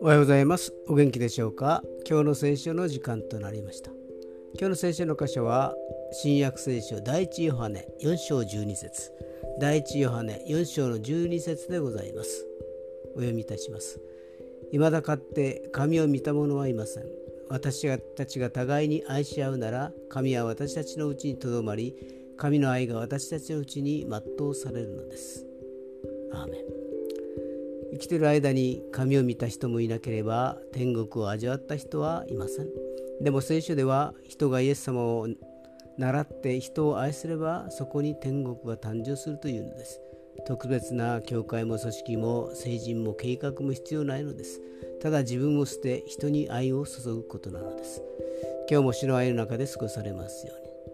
[0.00, 0.72] おはようございます。
[0.88, 1.82] お元気でしょうか？
[2.08, 3.90] 今日の聖書の時間となりました。
[4.54, 5.74] 今日の聖書の箇所は
[6.12, 9.12] 新約聖書第一ヨハネ4章12節。
[9.60, 12.46] 第一ヨハネ4章の12節でございます。
[13.14, 14.00] お読みいたします。
[14.72, 17.04] 未だかって神を見た者はいません。
[17.50, 21.94] 私たちが互いに愛し合うなら神は私たちのうちにとどまり
[22.40, 25.44] 神の愛が私たちのうちに全うされるのです。
[26.32, 26.60] アーメン。
[27.92, 32.68] 生きている間に神を見た人もいなければ天国を味わった人はいません。
[33.20, 35.28] でも聖書では人がイエス様を
[35.98, 40.00] 習って人を愛すればそこに天国が誕生するというのです。
[40.46, 44.62] 特別な教会も組織も成人も計画も必要ないのです。
[45.02, 48.02] ただ自分を捨て人に愛を注ぐことなのです。
[48.70, 50.69] 今日も主の愛の中で過ごされますように。